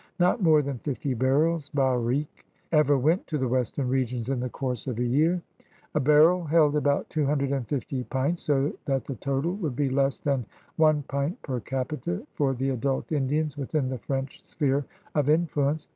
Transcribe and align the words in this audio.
Not 0.19 0.41
more 0.41 0.63
than 0.63 0.79
fifty 0.79 1.13
barrels 1.13 1.69
(barriques) 1.69 2.43
ever 2.71 2.97
went 2.97 3.27
to 3.27 3.37
the 3.37 3.47
western 3.47 3.87
regions 3.87 4.29
in 4.29 4.39
the 4.39 4.49
course 4.49 4.87
of 4.87 4.93
a 4.97 5.01
THE 5.01 5.05
COUREURS 5.07 5.13
DE 5.13 5.39
BOIS 5.93 5.93
177 5.93 5.93
year. 5.93 5.93
A 5.93 5.99
barrel 5.99 6.43
held 6.45 6.75
about 6.75 7.09
two 7.11 7.25
hundred 7.27 7.51
and 7.51 7.67
fifty 7.67 8.03
pints, 8.05 8.41
so 8.41 8.73
that 8.85 9.05
the 9.05 9.13
total 9.13 9.53
would 9.57 9.75
be 9.75 9.89
less 9.89 10.17
than 10.17 10.47
one 10.77 11.03
pmt 11.07 11.35
per 11.43 11.59
capita 11.59 12.25
for 12.33 12.55
the 12.55 12.69
adult 12.71 13.11
Indians 13.11 13.55
within 13.55 13.89
the 13.89 13.99
French 13.99 14.41
fifphere 14.43 14.85
of 15.13 15.29
influence. 15.29 15.87